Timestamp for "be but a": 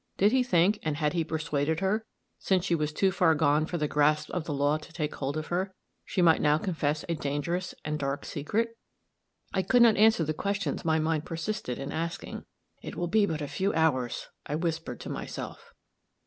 13.09-13.47